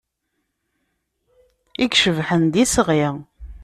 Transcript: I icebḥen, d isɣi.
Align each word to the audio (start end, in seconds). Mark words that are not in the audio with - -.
I 1.83 1.85
icebḥen, 1.87 2.43
d 2.53 2.55
isɣi. 2.63 3.05